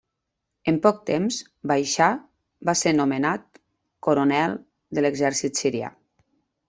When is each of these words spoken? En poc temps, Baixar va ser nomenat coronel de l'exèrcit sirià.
En 0.71 0.77
poc 0.85 1.01
temps, 1.09 1.35
Baixar 1.71 2.07
va 2.69 2.75
ser 2.81 2.93
nomenat 3.01 3.61
coronel 4.09 4.57
de 4.99 5.05
l'exèrcit 5.07 5.63
sirià. 5.63 5.93